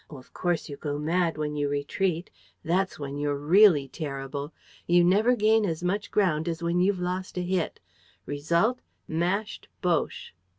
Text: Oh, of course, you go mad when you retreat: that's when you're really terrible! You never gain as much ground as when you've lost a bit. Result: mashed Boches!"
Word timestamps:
Oh, 0.09 0.17
of 0.17 0.33
course, 0.33 0.67
you 0.67 0.77
go 0.77 0.97
mad 0.97 1.37
when 1.37 1.55
you 1.55 1.69
retreat: 1.69 2.31
that's 2.65 2.97
when 2.97 3.19
you're 3.19 3.37
really 3.37 3.87
terrible! 3.87 4.51
You 4.87 5.03
never 5.03 5.35
gain 5.35 5.63
as 5.63 5.83
much 5.83 6.09
ground 6.09 6.47
as 6.49 6.63
when 6.63 6.79
you've 6.79 6.97
lost 6.99 7.37
a 7.37 7.45
bit. 7.45 7.79
Result: 8.25 8.79
mashed 9.07 9.67
Boches!" 9.83 10.31